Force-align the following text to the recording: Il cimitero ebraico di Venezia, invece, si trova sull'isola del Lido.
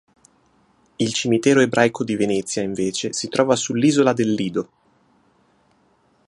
Il 0.97 1.13
cimitero 1.13 1.61
ebraico 1.61 2.03
di 2.03 2.15
Venezia, 2.15 2.63
invece, 2.63 3.13
si 3.13 3.29
trova 3.29 3.55
sull'isola 3.55 4.13
del 4.13 4.33
Lido. 4.33 4.69